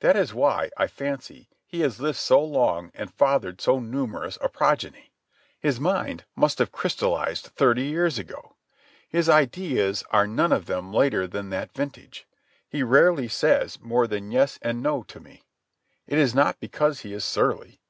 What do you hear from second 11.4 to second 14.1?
that vintage. He rarely says more